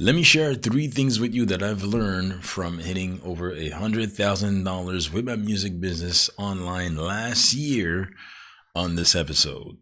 Let 0.00 0.14
me 0.14 0.22
share 0.22 0.54
three 0.54 0.86
things 0.86 1.20
with 1.20 1.34
you 1.34 1.44
that 1.44 1.62
I've 1.62 1.82
learned 1.82 2.42
from 2.42 2.78
hitting 2.78 3.20
over 3.22 3.52
a 3.52 3.68
hundred 3.68 4.10
thousand 4.12 4.64
dollars 4.64 5.12
with 5.12 5.26
my 5.26 5.36
music 5.36 5.78
business 5.78 6.30
online 6.38 6.96
last 6.96 7.52
year 7.52 8.08
on 8.74 8.96
this 8.96 9.14
episode. 9.14 9.76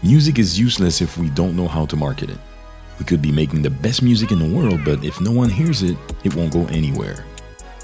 Music 0.00 0.38
is 0.38 0.60
useless 0.60 1.00
if 1.00 1.18
we 1.18 1.28
don't 1.30 1.56
know 1.56 1.66
how 1.66 1.86
to 1.86 1.96
market 1.96 2.30
it. 2.30 2.38
We 3.00 3.04
could 3.04 3.20
be 3.20 3.32
making 3.32 3.62
the 3.62 3.70
best 3.70 4.00
music 4.00 4.30
in 4.30 4.38
the 4.38 4.56
world, 4.56 4.84
but 4.84 5.02
if 5.04 5.20
no 5.20 5.32
one 5.32 5.50
hears 5.50 5.82
it, 5.82 5.96
it 6.22 6.32
won't 6.36 6.52
go 6.52 6.64
anywhere. 6.66 7.24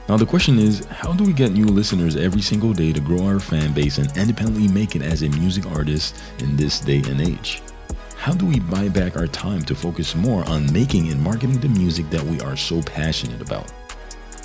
Now, 0.09 0.17
the 0.17 0.27
question 0.27 0.61
is 0.61 0.85
how 0.85 1.13
do 1.13 1.25
we 1.25 1.33
get 1.33 1.51
new 1.51 1.67
listeners 1.67 2.15
every 2.15 2.41
single 2.41 2.73
day 2.73 2.93
to 2.93 3.01
grow 3.01 3.27
our 3.27 3.41
fan 3.41 3.73
base 3.73 3.99
and 3.99 4.17
independently 4.17 4.69
make 4.69 4.95
it 4.95 5.03
as 5.03 5.25
a 5.25 5.29
music 5.31 5.67
artist 5.67 6.15
in 6.39 6.55
this 6.55 6.79
day 6.79 7.03
and 7.09 7.21
age? 7.21 7.63
How 8.19 8.35
do 8.35 8.45
we 8.45 8.59
buy 8.59 8.89
back 8.89 9.17
our 9.17 9.29
time 9.29 9.63
to 9.63 9.77
focus 9.77 10.17
more 10.17 10.47
on 10.49 10.71
making 10.73 11.09
and 11.13 11.23
marketing 11.23 11.61
the 11.61 11.69
music 11.69 12.11
that 12.11 12.23
we 12.23 12.41
are 12.41 12.57
so 12.57 12.83
passionate 12.83 13.41
about? 13.41 13.73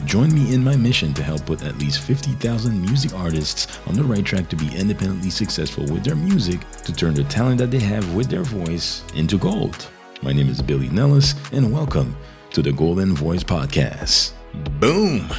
Join 0.05 0.31
me 0.31 0.53
in 0.53 0.63
my 0.63 0.75
mission 0.75 1.11
to 1.15 1.23
help 1.23 1.47
put 1.47 1.63
at 1.63 1.79
least 1.79 2.01
50,000 2.01 2.79
music 2.79 3.15
artists 3.15 3.79
on 3.87 3.95
the 3.95 4.03
right 4.03 4.23
track 4.23 4.47
to 4.49 4.55
be 4.55 4.73
independently 4.77 5.31
successful 5.31 5.85
with 5.85 6.03
their 6.03 6.15
music 6.15 6.59
to 6.83 6.93
turn 6.93 7.15
the 7.15 7.23
talent 7.23 7.57
that 7.57 7.71
they 7.71 7.79
have 7.79 8.13
with 8.13 8.29
their 8.29 8.43
voice 8.43 9.03
into 9.15 9.39
gold. 9.39 9.87
My 10.21 10.33
name 10.33 10.49
is 10.49 10.61
Billy 10.61 10.89
Nellis, 10.89 11.33
and 11.51 11.73
welcome 11.73 12.15
to 12.51 12.61
the 12.61 12.71
Golden 12.71 13.15
Voice 13.15 13.43
Podcast. 13.43 14.33
Boom! 14.79 15.29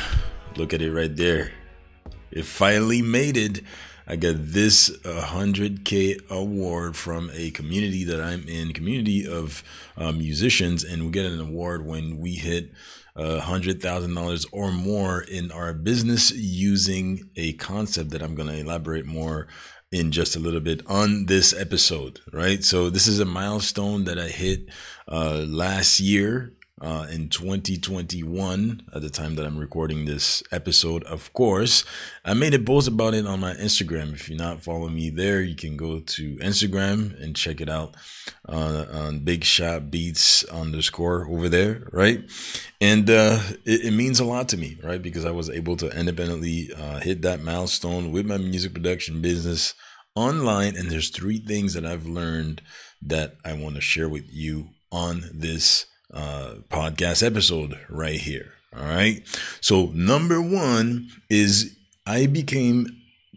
Look 0.56 0.74
at 0.74 0.82
it 0.82 0.92
right 0.92 1.14
there. 1.14 1.52
It 2.32 2.44
finally 2.44 3.00
made 3.00 3.36
it. 3.36 3.60
I 4.06 4.16
got 4.16 4.34
this 4.38 4.90
100K 4.90 6.28
award 6.30 6.96
from 6.96 7.30
a 7.32 7.50
community 7.52 8.04
that 8.04 8.20
I'm 8.20 8.46
in, 8.46 8.72
community 8.72 9.26
of 9.26 9.64
uh, 9.96 10.12
musicians, 10.12 10.84
and 10.84 11.04
we 11.04 11.10
get 11.10 11.24
an 11.24 11.40
award 11.40 11.86
when 11.86 12.18
we 12.18 12.34
hit 12.34 12.70
uh, 13.16 13.40
$100,000 13.42 14.46
or 14.52 14.72
more 14.72 15.22
in 15.22 15.50
our 15.50 15.72
business 15.72 16.32
using 16.32 17.30
a 17.36 17.54
concept 17.54 18.10
that 18.10 18.22
I'm 18.22 18.34
going 18.34 18.48
to 18.48 18.58
elaborate 18.58 19.06
more 19.06 19.48
in 19.90 20.10
just 20.10 20.36
a 20.36 20.40
little 20.40 20.60
bit 20.60 20.82
on 20.86 21.26
this 21.26 21.54
episode, 21.54 22.20
right? 22.32 22.62
So 22.64 22.90
this 22.90 23.06
is 23.06 23.20
a 23.20 23.24
milestone 23.24 24.04
that 24.04 24.18
I 24.18 24.28
hit 24.28 24.68
uh, 25.08 25.44
last 25.46 26.00
year 26.00 26.52
uh, 26.84 27.06
in 27.10 27.30
2021 27.30 28.82
at 28.94 29.00
the 29.00 29.08
time 29.08 29.36
that 29.36 29.46
I'm 29.46 29.56
recording 29.56 30.04
this 30.04 30.42
episode. 30.52 31.02
Of 31.04 31.32
course, 31.32 31.82
I 32.26 32.34
made 32.34 32.52
a 32.52 32.58
post 32.58 32.88
about 32.88 33.14
it 33.14 33.26
on 33.26 33.40
my 33.40 33.54
Instagram. 33.54 34.12
If 34.12 34.28
you're 34.28 34.36
not 34.36 34.62
following 34.62 34.94
me 34.94 35.08
there, 35.08 35.40
you 35.40 35.54
can 35.54 35.78
go 35.78 36.00
to 36.00 36.36
Instagram 36.36 37.18
and 37.22 37.34
check 37.34 37.62
it 37.62 37.70
out 37.70 37.96
uh, 38.46 38.84
on 38.92 39.20
Big 39.20 39.44
Shot 39.44 39.90
Beats 39.90 40.44
underscore 40.44 41.26
over 41.26 41.48
there, 41.48 41.88
right? 41.90 42.22
And 42.82 43.08
uh, 43.08 43.40
it, 43.64 43.86
it, 43.86 43.92
means 43.92 44.20
a 44.20 44.26
lot 44.26 44.50
to 44.50 44.58
me, 44.58 44.76
right? 44.82 45.00
Because 45.00 45.24
I 45.24 45.30
was 45.30 45.48
able 45.48 45.78
to 45.78 45.88
independently 45.98 46.68
uh, 46.76 47.00
hit 47.00 47.22
that 47.22 47.40
milestone 47.40 48.12
with 48.12 48.26
my 48.26 48.36
music 48.36 48.74
production 48.74 49.22
business 49.22 49.72
online. 50.14 50.76
And 50.76 50.90
there's 50.90 51.08
three 51.08 51.38
things 51.38 51.72
that 51.72 51.86
I've 51.86 52.04
learned 52.04 52.60
that 53.00 53.36
I 53.42 53.54
want 53.54 53.76
to 53.76 53.80
share 53.80 54.08
with 54.08 54.30
you 54.30 54.68
on 54.92 55.24
this 55.32 55.86
uh, 56.14 56.54
podcast 56.70 57.26
episode 57.26 57.78
right 57.90 58.20
here. 58.20 58.52
All 58.76 58.84
right. 58.84 59.22
So, 59.60 59.90
number 59.94 60.40
one 60.40 61.08
is 61.28 61.76
I 62.06 62.26
became 62.26 62.86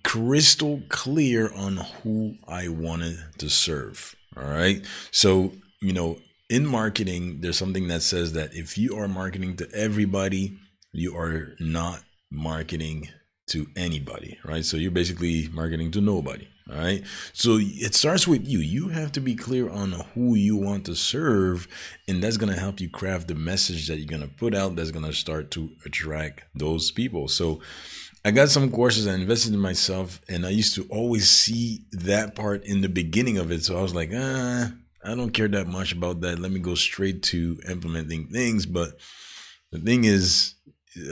crystal 0.03 0.81
clear 0.89 1.51
on 1.53 1.77
who 1.77 2.35
I 2.47 2.69
wanted 2.69 3.17
to 3.39 3.49
serve. 3.49 4.15
All 4.35 4.47
right. 4.47 4.85
So, 5.11 5.53
you 5.81 5.93
know, 5.93 6.17
in 6.49 6.65
marketing, 6.65 7.41
there's 7.41 7.57
something 7.57 7.87
that 7.89 8.01
says 8.01 8.33
that 8.33 8.53
if 8.53 8.77
you 8.77 8.97
are 8.97 9.07
marketing 9.07 9.57
to 9.57 9.69
everybody, 9.73 10.57
you 10.93 11.15
are 11.17 11.55
not 11.59 12.03
marketing 12.31 13.09
to 13.47 13.67
anybody, 13.75 14.37
right? 14.43 14.63
So 14.63 14.77
you're 14.77 14.91
basically 14.91 15.49
marketing 15.49 15.91
to 15.91 16.01
nobody. 16.01 16.47
All 16.69 16.77
right. 16.77 17.03
So 17.31 17.57
it 17.61 17.95
starts 17.95 18.27
with 18.27 18.45
you. 18.45 18.59
You 18.59 18.89
have 18.89 19.13
to 19.13 19.21
be 19.21 19.35
clear 19.35 19.69
on 19.69 19.93
who 20.13 20.35
you 20.35 20.57
want 20.57 20.85
to 20.87 20.95
serve, 20.95 21.67
and 22.07 22.21
that's 22.21 22.35
going 22.35 22.53
to 22.53 22.59
help 22.59 22.81
you 22.81 22.89
craft 22.89 23.29
the 23.29 23.35
message 23.35 23.87
that 23.87 23.97
you're 23.97 24.05
going 24.05 24.21
to 24.21 24.35
put 24.35 24.53
out 24.53 24.75
that's 24.75 24.91
going 24.91 25.05
to 25.05 25.13
start 25.13 25.49
to 25.51 25.69
attract 25.85 26.43
those 26.55 26.91
people. 26.91 27.29
So 27.29 27.61
I 28.25 28.31
got 28.31 28.49
some 28.49 28.69
courses, 28.69 29.07
I 29.07 29.13
invested 29.13 29.53
in 29.53 29.59
myself, 29.59 30.19
and 30.27 30.45
I 30.45 30.49
used 30.49 30.75
to 30.75 30.85
always 30.89 31.29
see 31.29 31.85
that 31.91 32.35
part 32.35 32.65
in 32.65 32.81
the 32.81 32.89
beginning 32.89 33.37
of 33.37 33.49
it. 33.49 33.63
So 33.63 33.77
I 33.77 33.81
was 33.81 33.95
like, 33.95 34.11
ah, 34.13 34.73
I 35.01 35.15
don't 35.15 35.31
care 35.31 35.47
that 35.47 35.67
much 35.67 35.93
about 35.93 36.19
that. 36.21 36.37
Let 36.37 36.51
me 36.51 36.59
go 36.59 36.75
straight 36.75 37.23
to 37.23 37.57
implementing 37.69 38.27
things. 38.27 38.65
But 38.65 38.97
the 39.71 39.79
thing 39.79 40.03
is, 40.03 40.55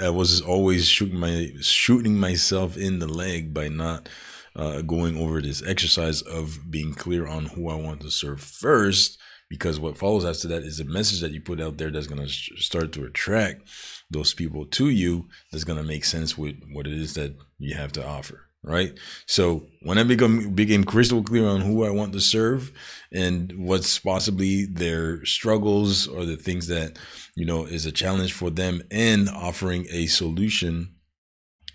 I 0.01 0.09
was 0.09 0.41
always 0.41 0.87
shooting 0.87 1.19
my 1.19 1.51
shooting 1.61 2.19
myself 2.19 2.77
in 2.77 2.99
the 2.99 3.07
leg 3.07 3.53
by 3.53 3.67
not 3.67 4.09
uh, 4.55 4.81
going 4.81 5.17
over 5.17 5.41
this 5.41 5.61
exercise 5.65 6.21
of 6.21 6.71
being 6.71 6.93
clear 6.93 7.27
on 7.27 7.45
who 7.47 7.69
I 7.69 7.75
want 7.75 8.01
to 8.01 8.11
serve 8.11 8.41
first, 8.41 9.19
because 9.49 9.79
what 9.79 9.97
follows 9.97 10.25
after 10.25 10.47
that 10.49 10.63
is 10.63 10.79
a 10.79 10.85
message 10.85 11.21
that 11.21 11.31
you 11.31 11.41
put 11.41 11.61
out 11.61 11.77
there 11.77 11.91
that's 11.91 12.07
going 12.07 12.25
to 12.25 12.29
start 12.29 12.91
to 12.93 13.05
attract 13.05 13.69
those 14.09 14.33
people 14.33 14.65
to 14.67 14.89
you. 14.89 15.27
That's 15.51 15.65
going 15.65 15.79
to 15.79 15.87
make 15.87 16.05
sense 16.05 16.37
with 16.37 16.55
what 16.71 16.87
it 16.87 16.93
is 16.93 17.13
that 17.15 17.35
you 17.57 17.75
have 17.75 17.91
to 17.93 18.05
offer. 18.05 18.44
Right. 18.67 18.97
So 19.27 19.67
when 19.83 19.99
I 19.99 20.03
become 20.03 20.55
became 20.55 20.83
crystal 20.85 21.21
clear 21.21 21.45
on 21.45 21.61
who 21.61 21.85
I 21.85 21.91
want 21.91 22.13
to 22.13 22.19
serve 22.19 22.71
and 23.11 23.53
what's 23.57 23.99
possibly 23.99 24.65
their 24.65 25.23
struggles 25.23 26.07
or 26.07 26.25
the 26.25 26.35
things 26.35 26.65
that, 26.67 26.97
you 27.35 27.45
know, 27.45 27.65
is 27.65 27.85
a 27.85 27.91
challenge 27.91 28.33
for 28.33 28.49
them 28.49 28.81
and 28.89 29.29
offering 29.29 29.85
a 29.91 30.07
solution 30.07 30.95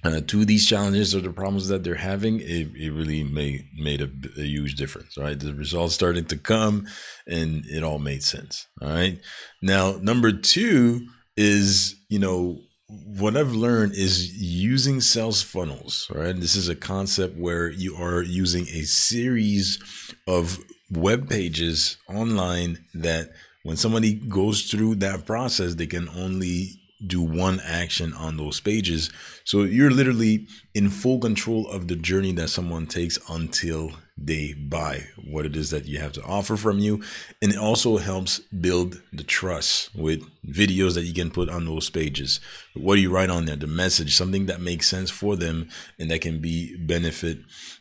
uh, 0.03 0.21
to 0.27 0.45
these 0.45 0.67
challenges 0.67 1.15
or 1.15 1.21
the 1.21 1.31
problems 1.31 1.69
that 1.69 1.85
they're 1.85 1.95
having, 1.95 2.41
it, 2.41 2.75
it 2.75 2.91
really 2.91 3.23
made 3.23 3.67
made 3.79 4.01
a, 4.01 4.11
a, 4.39 4.45
huge 4.45 4.75
difference. 4.77 5.17
Right, 5.17 5.39
the 5.39 5.55
results 5.55 5.95
started 5.95 6.29
to 6.31 6.39
come, 6.39 6.87
and 7.27 7.65
it 7.67 7.83
all 7.83 7.99
made 7.99 8.23
sense. 8.23 8.67
All 8.81 8.89
right. 8.89 9.21
Now, 9.63 9.99
number 10.01 10.33
two 10.33 11.07
is 11.37 11.97
you 12.09 12.19
know 12.19 12.63
what 12.91 13.37
I've 13.37 13.53
learned 13.53 13.95
is 13.95 14.35
using 14.37 15.01
sales 15.01 15.43
funnels. 15.43 16.11
Right, 16.15 16.39
this 16.39 16.57
is 16.57 16.69
a 16.69 16.75
concept 16.75 17.37
where 17.37 17.69
you 17.71 17.97
are 17.97 18.23
using 18.23 18.67
a 18.69 18.83
series 18.83 19.79
of 20.27 20.59
web 20.91 21.29
pages 21.29 21.97
online 22.09 22.85
that 22.95 23.31
when 23.63 23.77
somebody 23.77 24.15
goes 24.15 24.63
through 24.71 24.97
that 24.97 25.27
process, 25.27 25.75
they 25.75 25.87
can 25.87 26.09
only 26.11 26.80
do 27.07 27.23
one 27.23 27.61
action 27.65 28.13
on 28.13 28.37
those 28.37 28.61
pages. 28.61 29.11
So 29.45 29.63
you're 29.63 29.91
literally 29.91 30.47
in 30.75 30.91
full 30.91 31.19
control 31.19 31.69
of 31.69 31.89
the 31.89 31.97
journey 31.97 32.33
that 32.33 32.49
someone 32.49 32.87
takes 32.87 33.19
until 33.29 33.93
they 34.23 34.53
buy 34.53 35.07
what 35.25 35.47
it 35.47 35.57
is 35.57 35.71
that 35.71 35.87
you 35.87 35.99
have 35.99 36.13
to 36.13 36.23
offer 36.23 36.57
from 36.57 36.79
you. 36.79 37.03
And 37.41 37.53
it 37.53 37.59
also 37.59 37.97
helps 37.97 38.41
build 38.41 39.01
the 39.13 39.25
trust 39.25 39.95
with 39.95 40.23
videos 40.47 40.95
that 40.95 41.05
you 41.05 41.15
can 41.15 41.31
put 41.31 41.49
on 41.49 41.65
those 41.65 41.89
pages. 41.89 42.39
What 42.75 42.97
do 42.97 43.01
you 43.01 43.11
write 43.11 43.31
on 43.31 43.47
there? 43.47 43.57
The 43.57 43.67
message, 43.67 44.15
something 44.15 44.47
that 44.47 44.61
makes 44.61 44.89
sense 44.89 45.11
for 45.11 45.37
them 45.37 45.71
and 45.99 46.11
that 46.11 46.21
can 46.21 46.39
be 46.41 46.77
benefit 46.77 47.39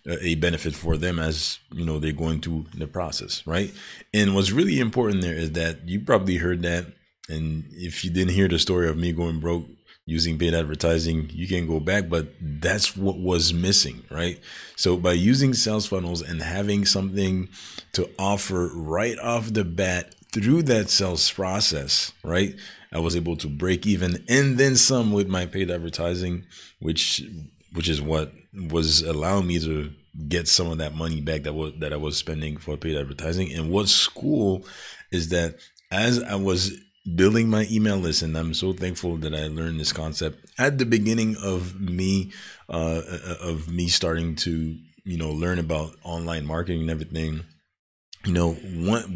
uh, 0.09 0.15
a 0.21 0.35
benefit 0.35 0.75
for 0.75 0.95
them 0.95 1.19
as 1.19 1.59
you 1.73 1.85
know 1.85 1.99
they're 1.99 2.13
going 2.13 2.39
through 2.39 2.67
the 2.73 2.87
process, 2.87 3.45
right? 3.45 3.73
And 4.13 4.33
what's 4.33 4.51
really 4.51 4.79
important 4.79 5.21
there 5.21 5.35
is 5.35 5.51
that 5.53 5.87
you 5.87 5.99
probably 5.99 6.37
heard 6.37 6.61
that 6.63 6.85
and 7.29 7.65
if 7.71 8.03
you 8.03 8.09
didn't 8.09 8.33
hear 8.33 8.47
the 8.47 8.59
story 8.59 8.89
of 8.89 8.97
me 8.97 9.11
going 9.13 9.39
broke 9.39 9.65
using 10.05 10.39
paid 10.39 10.55
advertising, 10.55 11.29
you 11.31 11.47
can 11.47 11.67
go 11.67 11.79
back, 11.79 12.09
but 12.09 12.33
that's 12.41 12.97
what 12.97 13.19
was 13.19 13.53
missing, 13.53 14.03
right? 14.09 14.39
So 14.75 14.97
by 14.97 15.13
using 15.13 15.53
sales 15.53 15.85
funnels 15.85 16.21
and 16.21 16.41
having 16.41 16.85
something 16.85 17.47
to 17.93 18.09
offer 18.17 18.71
right 18.73 19.19
off 19.19 19.53
the 19.53 19.63
bat 19.63 20.15
through 20.33 20.63
that 20.63 20.89
sales 20.89 21.29
process, 21.31 22.11
right? 22.23 22.55
I 22.91 22.99
was 22.99 23.15
able 23.15 23.35
to 23.37 23.47
break 23.47 23.85
even 23.85 24.23
and 24.27 24.57
then 24.57 24.75
some 24.75 25.11
with 25.13 25.27
my 25.27 25.45
paid 25.45 25.69
advertising, 25.69 26.45
which 26.79 27.23
which 27.73 27.87
is 27.87 28.01
what 28.01 28.33
was 28.71 29.03
allowing 29.03 29.45
me 29.45 29.59
to 29.59 29.91
get 30.27 30.47
some 30.47 30.71
of 30.71 30.79
that 30.79 30.95
money 30.95 31.21
back 31.21 31.43
that 31.43 31.53
was 31.53 31.73
that 31.79 31.93
I 31.93 31.97
was 31.97 32.17
spending 32.17 32.57
for 32.57 32.77
paid 32.77 32.97
advertising. 32.97 33.53
And 33.53 33.69
what's 33.69 34.07
cool 34.07 34.65
is 35.11 35.29
that 35.29 35.59
as 35.91 36.21
I 36.23 36.35
was 36.35 36.75
building 37.15 37.49
my 37.49 37.67
email 37.71 37.97
list 37.97 38.21
and 38.21 38.37
i'm 38.37 38.53
so 38.53 38.73
thankful 38.73 39.17
that 39.17 39.33
i 39.33 39.47
learned 39.47 39.79
this 39.79 39.93
concept 39.93 40.45
at 40.57 40.77
the 40.77 40.85
beginning 40.85 41.35
of 41.43 41.79
me 41.79 42.31
uh, 42.69 43.01
of 43.41 43.69
me 43.71 43.87
starting 43.87 44.35
to 44.35 44.77
you 45.09 45.17
know 45.17 45.31
learn 45.31 45.59
about 45.59 45.95
online 46.03 46.45
marketing 46.45 46.81
and 46.81 46.89
everything. 46.89 47.43
You 48.25 48.33
know 48.33 48.57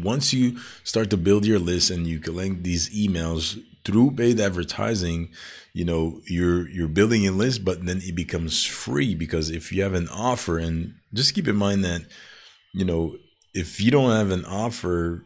once 0.02 0.32
you 0.32 0.58
start 0.82 1.10
to 1.10 1.16
build 1.16 1.44
your 1.44 1.58
list 1.58 1.90
and 1.90 2.06
you 2.06 2.18
collect 2.18 2.62
these 2.62 2.88
emails 2.90 3.62
through 3.84 4.12
paid 4.12 4.40
advertising 4.40 5.28
you 5.74 5.84
know 5.84 6.20
you're 6.26 6.66
you're 6.70 6.88
building 6.88 7.26
a 7.26 7.30
list 7.30 7.66
but 7.66 7.84
then 7.84 8.00
it 8.02 8.14
becomes 8.14 8.64
free 8.64 9.14
because 9.14 9.50
if 9.50 9.70
you 9.72 9.82
have 9.82 9.92
an 9.92 10.08
offer 10.08 10.58
and 10.58 10.94
just 11.12 11.34
keep 11.34 11.46
in 11.46 11.54
mind 11.56 11.84
that 11.84 12.00
you 12.72 12.84
know 12.86 13.14
if 13.52 13.78
you 13.78 13.90
don't 13.90 14.10
have 14.10 14.30
an 14.30 14.46
offer 14.46 15.22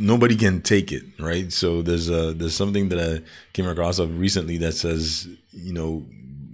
nobody 0.00 0.36
can 0.36 0.62
take 0.62 0.92
it, 0.92 1.02
right? 1.18 1.52
So 1.52 1.82
there's 1.82 2.08
a 2.08 2.32
there's 2.32 2.56
something 2.56 2.88
that 2.90 2.98
I 2.98 3.22
came 3.52 3.68
across 3.68 3.98
of 3.98 4.18
recently 4.18 4.58
that 4.58 4.72
says, 4.72 5.28
you 5.52 5.72
know, 5.72 6.04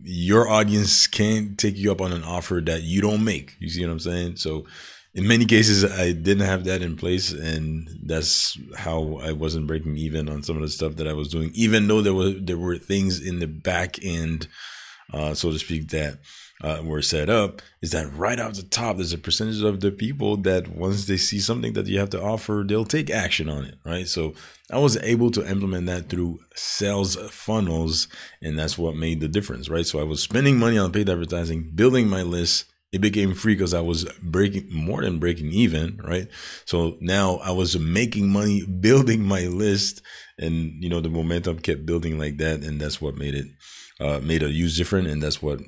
your 0.02 0.48
audience 0.48 1.06
can't 1.06 1.58
take 1.58 1.76
you 1.76 1.92
up 1.92 2.00
on 2.00 2.12
an 2.12 2.24
offer 2.24 2.60
that 2.66 2.82
you 2.82 3.00
don't 3.00 3.24
make. 3.24 3.56
You 3.60 3.68
see 3.68 3.84
what 3.84 3.92
I'm 3.92 4.00
saying? 4.00 4.36
So 4.36 4.66
in 5.14 5.26
many 5.26 5.44
cases 5.44 5.84
I 5.84 6.12
didn't 6.12 6.46
have 6.46 6.64
that 6.64 6.82
in 6.82 6.96
place 6.96 7.32
and 7.32 7.88
that's 8.04 8.58
how 8.76 9.20
I 9.22 9.32
wasn't 9.32 9.66
breaking 9.66 9.96
even 9.96 10.28
on 10.28 10.42
some 10.42 10.56
of 10.56 10.62
the 10.62 10.68
stuff 10.68 10.96
that 10.96 11.08
I 11.08 11.12
was 11.12 11.28
doing, 11.28 11.50
even 11.54 11.88
though 11.88 12.00
there 12.00 12.14
were 12.14 12.30
there 12.30 12.58
were 12.58 12.78
things 12.78 13.20
in 13.20 13.38
the 13.38 13.46
back 13.46 14.02
end, 14.02 14.48
uh, 15.12 15.34
so 15.34 15.50
to 15.50 15.58
speak, 15.58 15.88
that 15.90 16.18
uh, 16.62 16.82
were 16.84 17.02
set 17.02 17.30
up 17.30 17.62
is 17.80 17.90
that 17.92 18.12
right 18.12 18.38
off 18.38 18.54
the 18.54 18.62
top, 18.62 18.96
there's 18.96 19.12
a 19.12 19.18
percentage 19.18 19.62
of 19.62 19.80
the 19.80 19.90
people 19.90 20.36
that 20.38 20.68
once 20.68 21.06
they 21.06 21.16
see 21.16 21.40
something 21.40 21.72
that 21.72 21.86
you 21.86 21.98
have 21.98 22.10
to 22.10 22.22
offer, 22.22 22.64
they'll 22.66 22.84
take 22.84 23.10
action 23.10 23.48
on 23.48 23.64
it, 23.64 23.78
right? 23.84 24.06
So 24.06 24.34
I 24.70 24.78
was 24.78 24.96
able 24.98 25.30
to 25.32 25.48
implement 25.48 25.86
that 25.86 26.08
through 26.08 26.38
sales 26.54 27.16
funnels, 27.30 28.08
and 28.42 28.58
that's 28.58 28.76
what 28.76 28.94
made 28.94 29.20
the 29.20 29.28
difference, 29.28 29.68
right? 29.68 29.86
So 29.86 30.00
I 30.00 30.04
was 30.04 30.22
spending 30.22 30.58
money 30.58 30.76
on 30.76 30.92
paid 30.92 31.08
advertising, 31.08 31.70
building 31.74 32.08
my 32.08 32.22
list. 32.22 32.66
It 32.92 33.00
became 33.00 33.34
free 33.34 33.54
because 33.54 33.72
I 33.72 33.80
was 33.80 34.04
breaking 34.20 34.66
more 34.70 35.02
than 35.02 35.20
breaking 35.20 35.52
even, 35.52 36.00
right? 36.04 36.28
So 36.64 36.98
now 37.00 37.36
I 37.36 37.52
was 37.52 37.78
making 37.78 38.30
money 38.30 38.66
building 38.80 39.22
my 39.22 39.46
list, 39.46 40.02
and 40.38 40.82
you 40.82 40.90
know 40.90 41.00
the 41.00 41.08
momentum 41.08 41.60
kept 41.60 41.86
building 41.86 42.18
like 42.18 42.36
that, 42.38 42.62
and 42.62 42.80
that's 42.80 43.00
what 43.00 43.16
made 43.16 43.34
it 43.34 43.46
uh, 44.00 44.20
made 44.22 44.42
a 44.42 44.50
use 44.50 44.76
different, 44.76 45.06
and 45.06 45.22
that's 45.22 45.40
what 45.40 45.60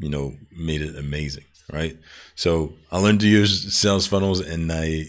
you 0.00 0.08
know, 0.08 0.34
made 0.50 0.82
it 0.82 0.96
amazing, 0.96 1.44
right? 1.72 1.96
So 2.34 2.74
I 2.90 2.98
learned 2.98 3.20
to 3.20 3.28
use 3.28 3.76
sales 3.76 4.06
funnels 4.06 4.40
and 4.40 4.72
I, 4.72 5.04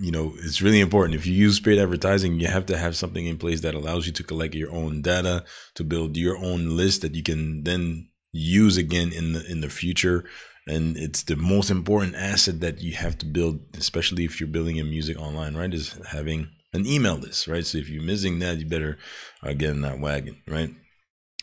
you 0.00 0.12
know, 0.12 0.34
it's 0.38 0.62
really 0.62 0.80
important. 0.80 1.18
If 1.18 1.26
you 1.26 1.34
use 1.34 1.58
paid 1.58 1.78
advertising, 1.78 2.38
you 2.38 2.46
have 2.46 2.66
to 2.66 2.78
have 2.78 2.96
something 2.96 3.26
in 3.26 3.38
place 3.38 3.62
that 3.62 3.74
allows 3.74 4.06
you 4.06 4.12
to 4.12 4.22
collect 4.22 4.54
your 4.54 4.70
own 4.72 5.02
data, 5.02 5.44
to 5.74 5.84
build 5.84 6.16
your 6.16 6.36
own 6.38 6.76
list 6.76 7.02
that 7.02 7.14
you 7.14 7.22
can 7.22 7.64
then 7.64 8.08
use 8.32 8.76
again 8.76 9.12
in 9.12 9.32
the 9.32 9.50
in 9.50 9.60
the 9.60 9.70
future. 9.70 10.24
And 10.68 10.96
it's 10.96 11.22
the 11.22 11.36
most 11.36 11.70
important 11.70 12.16
asset 12.16 12.60
that 12.60 12.80
you 12.80 12.94
have 12.94 13.16
to 13.18 13.26
build, 13.26 13.60
especially 13.78 14.24
if 14.24 14.40
you're 14.40 14.48
building 14.48 14.76
your 14.76 14.86
music 14.86 15.18
online, 15.18 15.56
right? 15.56 15.72
Is 15.72 15.98
having 16.10 16.50
an 16.72 16.86
email 16.86 17.14
list, 17.14 17.46
right? 17.46 17.64
So 17.64 17.78
if 17.78 17.88
you're 17.88 18.02
missing 18.02 18.40
that, 18.40 18.58
you 18.58 18.66
better 18.66 18.98
uh, 19.42 19.52
get 19.52 19.70
in 19.70 19.80
that 19.82 20.00
wagon, 20.00 20.42
right? 20.46 20.70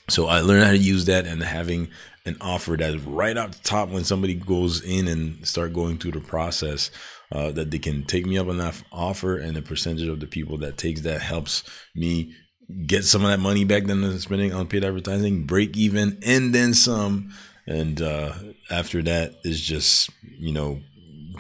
So 0.10 0.28
I 0.28 0.42
learned 0.42 0.66
how 0.66 0.72
to 0.72 0.78
use 0.78 1.06
that 1.06 1.26
and 1.26 1.42
having 1.42 1.90
an 2.26 2.38
offer 2.42 2.76
that 2.78 2.94
is 2.94 3.02
right 3.04 3.38
out 3.38 3.54
the 3.54 3.64
top 3.64 3.90
when 3.90 4.04
somebody 4.04 4.34
goes 4.34 4.82
in 4.82 5.08
and 5.08 5.46
start 5.48 5.74
going 5.74 5.98
through 5.98 6.12
the 6.12 6.22
process 6.22 6.92
uh, 7.32 7.52
that 7.52 7.72
they 7.72 7.80
can 7.80 8.04
take 8.04 8.26
me 8.26 8.38
up 8.38 8.48
on 8.48 8.58
that 8.58 8.82
offer 8.92 9.38
and 9.38 9.56
the 9.56 9.62
percentage 9.62 10.08
of 10.08 10.20
the 10.20 10.28
people 10.28 10.58
that 10.58 10.78
takes 10.78 11.02
that 11.02 11.22
helps 11.22 11.64
me 11.96 12.34
get 12.86 13.04
some 13.04 13.24
of 13.24 13.30
that 13.30 13.40
money 13.40 13.66
back 13.66 13.86
then 13.86 14.18
spending 14.20 14.54
on 14.54 14.68
paid 14.68 14.86
advertising 14.86 15.46
break 15.46 15.76
even 15.76 16.18
and 16.26 16.54
then 16.54 16.74
some. 16.74 17.34
And 17.66 18.02
uh, 18.02 18.34
after 18.70 19.02
that 19.04 19.36
is 19.44 19.62
just 19.62 20.10
you 20.22 20.52
know 20.52 20.82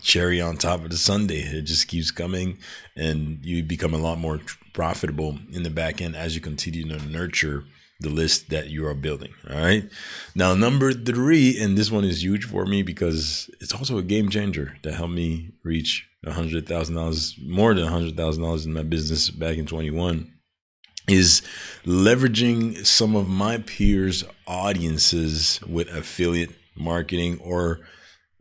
cherry 0.01 0.41
on 0.41 0.57
top 0.57 0.83
of 0.83 0.89
the 0.89 0.97
sundae 0.97 1.39
it 1.39 1.61
just 1.61 1.87
keeps 1.87 2.11
coming 2.11 2.57
and 2.97 3.39
you 3.45 3.63
become 3.63 3.93
a 3.93 3.97
lot 3.97 4.17
more 4.17 4.41
profitable 4.73 5.37
in 5.51 5.63
the 5.63 5.69
back 5.69 6.01
end 6.01 6.15
as 6.15 6.35
you 6.35 6.41
continue 6.41 6.85
to 6.87 7.05
nurture 7.09 7.63
the 7.99 8.09
list 8.09 8.49
that 8.49 8.69
you 8.69 8.85
are 8.85 8.93
building. 8.93 9.33
All 9.49 9.57
right. 9.57 9.89
Now, 10.35 10.53
number 10.53 10.93
three, 10.93 11.59
and 11.59 11.77
this 11.77 11.91
one 11.91 12.03
is 12.03 12.23
huge 12.23 12.45
for 12.45 12.65
me 12.65 12.83
because 12.83 13.49
it's 13.61 13.73
also 13.73 13.97
a 13.97 14.03
game 14.03 14.29
changer 14.29 14.77
that 14.83 14.95
helped 14.95 15.13
me 15.13 15.51
reach 15.63 16.07
a 16.25 16.33
hundred 16.33 16.67
thousand 16.67 16.95
dollars, 16.95 17.35
more 17.45 17.73
than 17.73 17.85
a 17.85 17.89
hundred 17.89 18.17
thousand 18.17 18.43
dollars 18.43 18.65
in 18.65 18.73
my 18.73 18.83
business 18.83 19.29
back 19.29 19.57
in 19.57 19.65
21 19.65 20.31
is 21.07 21.41
leveraging 21.85 22.85
some 22.85 23.15
of 23.15 23.27
my 23.27 23.57
peers' 23.57 24.23
audiences 24.47 25.59
with 25.67 25.89
affiliate 25.89 26.51
marketing 26.75 27.39
or 27.41 27.81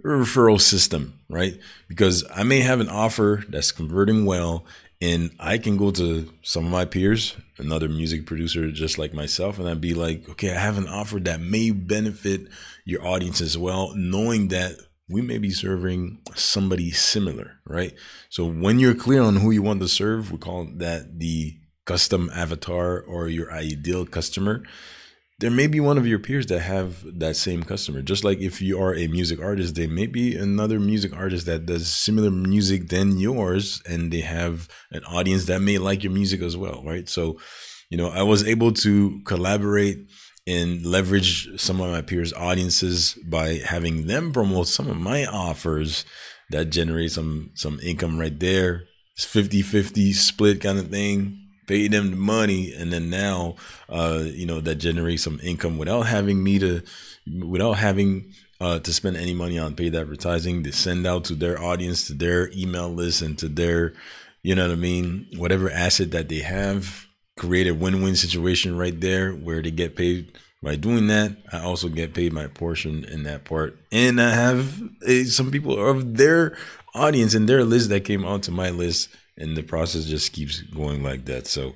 referral 0.05 0.61
system, 0.61 1.19
right? 1.29 1.59
Because 1.89 2.25
I 2.35 2.43
may 2.43 2.61
have 2.61 2.81
an 2.81 2.89
offer 2.89 3.45
that's 3.49 3.73
converting 3.73 4.27
well 4.27 4.65
and 5.03 5.33
I 5.41 5.59
can 5.59 5.77
go 5.77 5.91
to 5.91 6.33
some 6.43 6.65
of 6.65 6.71
my 6.71 6.85
peers, 6.85 7.35
another 7.59 7.89
music 7.89 8.25
producer 8.25 8.71
just 8.71 8.99
like 8.99 9.13
myself, 9.13 9.59
and 9.59 9.69
I'd 9.69 9.81
be 9.81 9.95
like, 9.95 10.29
okay, 10.31 10.55
I 10.55 10.61
have 10.61 10.79
an 10.79 10.87
offer 10.87 11.19
that 11.19 11.41
may 11.41 11.73
benefit 11.73 12.43
your 12.85 13.05
audience 13.05 13.41
as 13.41 13.59
well, 13.59 13.93
knowing 13.97 14.47
that 14.49 14.77
we 15.09 15.21
may 15.21 15.39
be 15.39 15.51
serving 15.51 16.21
somebody 16.37 16.93
similar, 16.93 17.59
right? 17.67 17.95
So 18.31 18.47
when 18.47 18.79
you're 18.79 18.95
clear 18.95 19.23
on 19.23 19.35
who 19.37 19.51
you 19.51 19.61
want 19.61 19.81
to 19.81 19.89
serve, 19.89 20.31
we 20.31 20.39
call 20.39 20.69
that 20.77 21.19
the 21.19 21.59
custom 21.85 22.31
avatar 22.33 23.01
or 23.01 23.27
your 23.27 23.53
ideal 23.53 24.07
customer 24.07 24.63
there 25.43 25.51
may 25.51 25.67
be 25.67 25.81
one 25.81 25.99
of 25.99 26.07
your 26.07 26.21
peers 26.21 26.47
that 26.47 26.61
have 26.61 27.03
that 27.19 27.35
same 27.35 27.65
customer. 27.65 28.01
Just 28.01 28.23
like 28.23 28.39
if 28.39 28.63
you 28.63 28.81
are 28.81 28.95
a 28.95 29.09
music 29.09 29.41
artist, 29.41 29.75
there 29.75 29.89
may 29.89 30.07
be 30.07 30.37
another 30.37 30.79
music 30.79 31.13
artist 31.17 31.47
that 31.47 31.67
does 31.67 31.93
similar 31.93 32.31
music 32.31 32.91
than 32.91 33.19
yours, 33.19 33.83
and 33.85 34.13
they 34.13 34.21
have 34.21 34.69
an 34.93 35.03
audience 35.03 35.47
that 35.47 35.61
may 35.61 35.79
like 35.79 36.05
your 36.05 36.13
music 36.13 36.43
as 36.43 36.57
well, 36.57 36.85
right? 36.85 37.09
So, 37.09 37.41
you 37.91 37.99
know, 37.99 38.09
I 38.09 38.23
was 38.23 38.47
able 38.47 38.71
to 38.85 39.21
collaborate 39.25 40.07
and 40.47 40.87
leverage 40.87 41.61
some 41.61 41.81
of 41.81 41.91
my 41.91 42.03
peers' 42.03 42.33
audiences 42.33 43.19
by 43.27 43.55
having 43.67 44.07
them 44.07 44.33
promote 44.33 44.69
some 44.69 44.89
of 44.89 44.97
my 44.97 45.27
offers 45.27 46.05
that 46.51 46.71
generate 46.71 47.11
some 47.11 47.51
some 47.55 47.81
income 47.81 48.17
right 48.17 48.39
there. 48.39 48.85
It's 49.17 49.27
50-50 49.27 50.15
split 50.15 50.61
kind 50.61 50.79
of 50.79 50.89
thing 50.89 51.42
pay 51.67 51.89
them 51.89 52.11
the 52.11 52.17
money, 52.17 52.73
and 52.73 52.93
then 52.93 53.11
now, 53.11 53.57
uh, 53.89 54.25
you 54.25 54.47
know, 54.47 54.61
that 54.61 54.77
generates 54.77 55.23
some 55.23 55.41
income 55.43 55.79
without 55.79 56.03
having 56.03 56.43
me 56.43 56.59
to, 56.59 56.83
without 57.45 57.75
having 57.75 58.33
uh, 58.61 58.79
to 58.81 58.93
spend 58.93 59.17
any 59.17 59.35
money 59.35 59.59
on 59.59 59.75
paid 59.75 59.95
advertising. 59.95 60.63
To 60.65 60.73
send 60.73 61.07
out 61.07 61.25
to 61.25 61.35
their 61.35 61.61
audience, 61.61 62.07
to 62.07 62.15
their 62.15 62.51
email 62.53 62.89
list, 62.89 63.23
and 63.23 63.39
to 63.39 63.49
their, 63.49 63.95
you 64.43 64.55
know 64.55 64.67
what 64.69 64.73
I 64.73 64.77
mean, 64.77 65.27
whatever 65.37 65.71
asset 65.71 66.11
that 66.13 66.29
they 66.29 66.41
have. 66.41 67.07
Create 67.39 67.67
a 67.67 67.75
win-win 67.75 68.15
situation 68.15 68.77
right 68.77 69.01
there 69.01 69.33
where 69.33 69.63
they 69.63 69.71
get 69.71 69.97
paid 69.97 70.39
by 70.63 70.77
doing 70.77 71.09
that, 71.09 71.37
I 71.53 71.61
also 71.61 71.89
get 71.89 72.15
paid 72.15 72.33
my 72.33 72.47
portion 72.47 73.05
in 73.05 73.25
that 73.25 73.45
part. 73.45 73.77
And 73.91 74.21
I 74.21 74.31
have 74.31 74.81
uh, 75.07 75.25
some 75.25 75.51
people 75.51 75.77
of 75.85 76.17
their 76.17 76.57
audience 76.95 77.35
and 77.35 77.49
their 77.49 77.65
list 77.65 77.89
that 77.89 78.05
came 78.05 78.25
onto 78.25 78.53
my 78.53 78.71
list 78.71 79.09
and 79.37 79.57
the 79.57 79.63
process 79.63 80.05
just 80.05 80.33
keeps 80.33 80.61
going 80.61 81.03
like 81.03 81.25
that. 81.27 81.47
So 81.47 81.75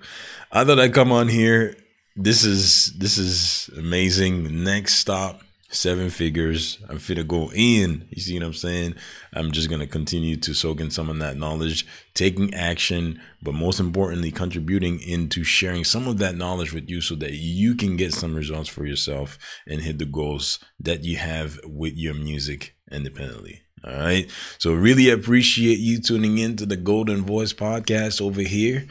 I 0.53 0.65
thought 0.65 0.79
I'd 0.79 0.95
come 0.95 1.13
on 1.13 1.29
here. 1.29 1.77
This 2.15 2.45
is 2.45 2.93
this 2.99 3.19
is 3.19 3.69
amazing. 3.77 4.65
Next 4.65 4.95
stop, 4.95 5.43
seven 5.69 6.09
figures. 6.09 6.79
I'm 6.89 6.99
fit 6.99 7.17
to 7.17 7.25
go 7.25 7.51
in. 7.53 8.07
You 8.11 8.23
see 8.23 8.39
what 8.39 8.47
I'm 8.47 8.55
saying? 8.55 8.95
I'm 9.35 9.53
just 9.53 9.69
gonna 9.69 9.87
continue 9.87 10.37
to 10.37 10.55
soak 10.55 10.81
in 10.81 10.91
some 10.91 11.11
of 11.11 11.19
that 11.19 11.37
knowledge, 11.37 11.87
taking 12.15 12.55
action, 12.55 13.21
but 13.43 13.53
most 13.53 13.81
importantly, 13.81 14.31
contributing 14.31 15.01
into 15.01 15.45
sharing 15.45 15.85
some 15.85 16.09
of 16.09 16.19
that 16.19 16.37
knowledge 16.37 16.73
with 16.73 16.89
you 16.89 17.01
so 17.01 17.15
that 17.17 17.33
you 17.33 17.75
can 17.75 17.97
get 17.97 18.15
some 18.15 18.35
results 18.35 18.69
for 18.69 18.87
yourself 18.87 19.39
and 19.67 19.83
hit 19.83 19.99
the 19.99 20.07
goals 20.07 20.59
that 20.81 21.05
you 21.05 21.17
have 21.17 21.59
with 21.65 21.95
your 21.97 22.15
music 22.15 22.75
independently. 22.91 23.66
All 23.87 23.95
right. 23.95 24.29
So 24.59 24.73
really 24.73 25.11
appreciate 25.11 25.79
you 25.79 26.01
tuning 26.01 26.39
in 26.39 26.57
to 26.57 26.67
the 26.67 26.77
Golden 26.77 27.23
Voice 27.23 27.53
podcast 27.53 28.21
over 28.21 28.41
here. 28.43 28.87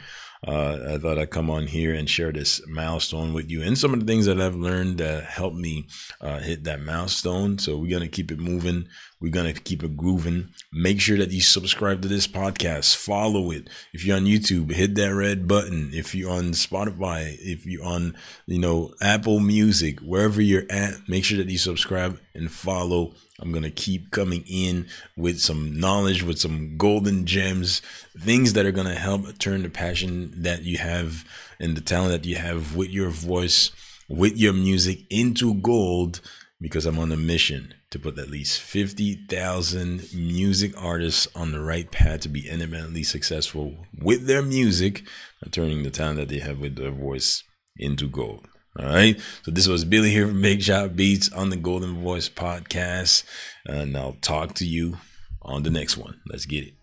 Uh, 0.46 0.94
I 0.94 0.98
thought 0.98 1.18
I'd 1.18 1.30
come 1.30 1.50
on 1.50 1.66
here 1.66 1.92
and 1.92 2.08
share 2.08 2.32
this 2.32 2.66
milestone 2.68 3.32
with 3.32 3.50
you 3.50 3.62
and 3.62 3.76
some 3.76 3.92
of 3.92 4.00
the 4.00 4.06
things 4.06 4.26
that 4.26 4.40
I've 4.40 4.54
learned 4.54 4.98
that 4.98 5.24
helped 5.24 5.56
me 5.56 5.88
uh, 6.20 6.38
hit 6.38 6.64
that 6.64 6.80
milestone. 6.80 7.58
So 7.58 7.76
we're 7.76 7.90
going 7.90 8.02
to 8.02 8.08
keep 8.08 8.30
it 8.30 8.38
moving. 8.38 8.86
We're 9.20 9.32
going 9.32 9.52
to 9.52 9.60
keep 9.60 9.82
it 9.82 9.96
grooving. 9.96 10.50
Make 10.72 11.00
sure 11.00 11.16
that 11.18 11.30
you 11.30 11.40
subscribe 11.40 12.02
to 12.02 12.08
this 12.08 12.26
podcast, 12.26 12.96
follow 12.96 13.50
it. 13.50 13.68
If 13.92 14.04
you're 14.04 14.16
on 14.16 14.24
YouTube, 14.24 14.72
hit 14.72 14.94
that 14.96 15.14
red 15.14 15.48
button. 15.48 15.90
If 15.92 16.14
you're 16.14 16.32
on 16.32 16.52
Spotify, 16.52 17.36
if 17.40 17.64
you're 17.64 17.84
on, 17.84 18.14
you 18.46 18.58
know, 18.58 18.92
Apple 19.00 19.40
Music, 19.40 20.00
wherever 20.00 20.40
you're 20.40 20.66
at, 20.70 21.08
make 21.08 21.24
sure 21.24 21.38
that 21.38 21.48
you 21.48 21.58
subscribe 21.58 22.20
and 22.34 22.50
follow 22.50 23.14
I'm 23.40 23.52
going 23.52 23.64
to 23.64 23.70
keep 23.70 24.10
coming 24.10 24.44
in 24.48 24.86
with 25.16 25.40
some 25.40 25.78
knowledge, 25.78 26.22
with 26.22 26.38
some 26.38 26.76
golden 26.76 27.26
gems, 27.26 27.82
things 28.18 28.54
that 28.54 28.64
are 28.64 28.72
going 28.72 28.86
to 28.86 28.94
help 28.94 29.38
turn 29.38 29.62
the 29.62 29.68
passion 29.68 30.32
that 30.42 30.62
you 30.62 30.78
have 30.78 31.24
and 31.60 31.76
the 31.76 31.82
talent 31.82 32.12
that 32.12 32.24
you 32.24 32.36
have 32.36 32.74
with 32.74 32.90
your 32.90 33.10
voice, 33.10 33.72
with 34.08 34.38
your 34.38 34.54
music 34.54 35.00
into 35.10 35.54
gold 35.54 36.20
because 36.60 36.86
I'm 36.86 36.98
on 36.98 37.12
a 37.12 37.16
mission 37.16 37.74
to 37.90 37.98
put 37.98 38.18
at 38.18 38.30
least 38.30 38.60
50,000 38.60 40.14
music 40.14 40.72
artists 40.76 41.28
on 41.34 41.52
the 41.52 41.60
right 41.60 41.90
path 41.90 42.20
to 42.20 42.28
be 42.28 42.48
independently 42.48 43.02
successful 43.02 43.86
with 44.00 44.26
their 44.26 44.42
music 44.42 45.02
turning 45.50 45.82
the 45.82 45.90
talent 45.90 46.18
that 46.18 46.28
they 46.28 46.38
have 46.38 46.58
with 46.58 46.76
their 46.76 46.90
voice 46.90 47.44
into 47.76 48.08
gold. 48.08 48.46
All 48.78 48.86
right. 48.86 49.18
So 49.42 49.50
this 49.50 49.68
was 49.68 49.84
Billy 49.84 50.10
here 50.10 50.28
from 50.28 50.42
Big 50.42 50.62
Shot 50.62 50.96
Beats 50.96 51.32
on 51.32 51.50
the 51.50 51.56
Golden 51.56 52.02
Voice 52.02 52.28
podcast. 52.28 53.24
And 53.64 53.96
I'll 53.96 54.16
talk 54.20 54.54
to 54.54 54.66
you 54.66 54.98
on 55.42 55.62
the 55.62 55.70
next 55.70 55.96
one. 55.96 56.20
Let's 56.28 56.44
get 56.44 56.64
it. 56.64 56.74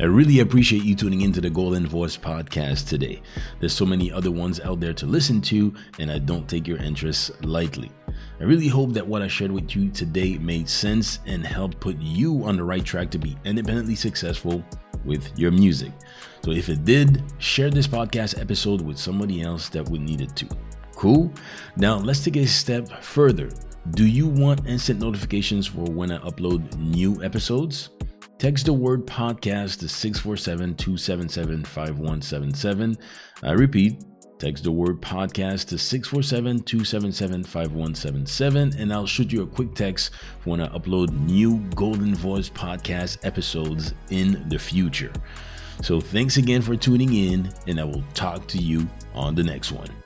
I 0.00 0.04
really 0.04 0.40
appreciate 0.40 0.84
you 0.84 0.94
tuning 0.94 1.20
into 1.20 1.40
the 1.40 1.50
Golden 1.50 1.86
Voice 1.86 2.16
podcast 2.16 2.88
today. 2.88 3.22
There's 3.60 3.74
so 3.74 3.86
many 3.86 4.10
other 4.10 4.30
ones 4.30 4.58
out 4.60 4.80
there 4.80 4.94
to 4.94 5.06
listen 5.06 5.40
to, 5.42 5.74
and 5.98 6.10
I 6.10 6.18
don't 6.18 6.48
take 6.48 6.66
your 6.66 6.78
interests 6.78 7.30
lightly. 7.42 7.90
I 8.40 8.44
really 8.44 8.68
hope 8.68 8.92
that 8.94 9.06
what 9.06 9.22
I 9.22 9.28
shared 9.28 9.52
with 9.52 9.76
you 9.76 9.90
today 9.90 10.38
made 10.38 10.68
sense 10.68 11.20
and 11.26 11.46
helped 11.46 11.80
put 11.80 11.96
you 11.98 12.44
on 12.44 12.56
the 12.56 12.64
right 12.64 12.84
track 12.84 13.10
to 13.12 13.18
be 13.18 13.36
independently 13.44 13.94
successful 13.94 14.64
with 15.04 15.30
your 15.38 15.50
music. 15.50 15.92
So 16.44 16.50
if 16.50 16.68
it 16.68 16.84
did, 16.84 17.22
share 17.38 17.70
this 17.70 17.86
podcast 17.86 18.40
episode 18.40 18.80
with 18.80 18.98
somebody 18.98 19.42
else 19.42 19.68
that 19.70 19.88
would 19.88 20.00
need 20.00 20.20
it 20.20 20.34
too. 20.34 20.48
Cool? 20.96 21.32
Now 21.76 21.98
let's 21.98 22.24
take 22.24 22.36
a 22.36 22.46
step 22.46 22.88
further. 23.02 23.48
Do 23.90 24.06
you 24.06 24.28
want 24.28 24.66
instant 24.66 25.00
notifications 25.00 25.66
for 25.66 25.84
when 25.84 26.12
I 26.12 26.18
upload 26.18 26.76
new 26.78 27.22
episodes? 27.22 27.90
Text 28.38 28.66
the 28.66 28.72
word 28.72 29.06
podcast 29.06 29.78
to 29.80 29.88
647 29.88 30.74
277 30.74 31.64
5177. 31.64 32.96
I 33.42 33.52
repeat, 33.52 34.04
text 34.42 34.64
the 34.64 34.72
word 34.72 35.00
podcast 35.00 35.68
to 35.68 35.78
647 35.78 36.64
277 36.64 37.44
5177, 37.44 38.74
and 38.76 38.92
I'll 38.92 39.06
shoot 39.06 39.32
you 39.32 39.42
a 39.42 39.46
quick 39.46 39.72
text 39.76 40.12
when 40.42 40.60
I 40.60 40.66
upload 40.76 41.10
new 41.28 41.58
Golden 41.76 42.12
Voice 42.16 42.50
podcast 42.50 43.18
episodes 43.22 43.94
in 44.10 44.44
the 44.48 44.58
future. 44.58 45.12
So 45.80 46.00
thanks 46.00 46.38
again 46.38 46.60
for 46.60 46.74
tuning 46.74 47.14
in, 47.14 47.52
and 47.68 47.78
I 47.78 47.84
will 47.84 48.02
talk 48.14 48.48
to 48.48 48.58
you 48.58 48.88
on 49.14 49.36
the 49.36 49.44
next 49.44 49.70
one. 49.70 50.01